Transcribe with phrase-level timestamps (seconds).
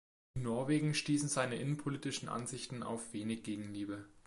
[0.33, 4.03] In Norwegen stießen seine innenpolitischen Ansichten auf wenig Gegenliebe.